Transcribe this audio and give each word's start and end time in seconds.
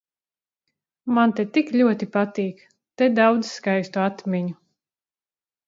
Man 1.17 1.33
te 1.39 1.45
tik 1.57 1.69
ļoti 1.81 2.09
patīk. 2.17 2.65
Te 3.01 3.11
daudz 3.21 3.53
skaistu 3.61 4.05
atmiņu. 4.09 4.59